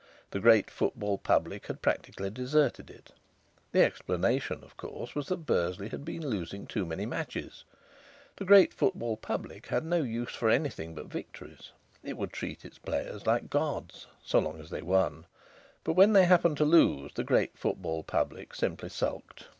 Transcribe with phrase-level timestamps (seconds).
[0.31, 3.11] The great football public had practically deserted it.
[3.71, 7.65] The explanation, of course, was that Bursley had been losing too many matches.
[8.37, 11.71] The great football public had no use for anything but victories.
[12.03, 15.25] It would treat its players like gods so long as they won.
[15.83, 19.49] But when they happened to lose, the great football public simply sulked.